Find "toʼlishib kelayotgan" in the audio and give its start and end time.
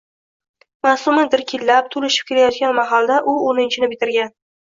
1.97-2.75